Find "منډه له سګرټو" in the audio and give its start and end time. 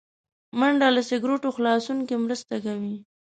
0.59-1.49